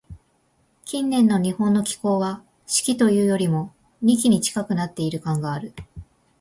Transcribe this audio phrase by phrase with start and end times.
[0.83, 5.73] 近年の日本の気候は、「四季」というよりも、「二季」に近くなっている感がある。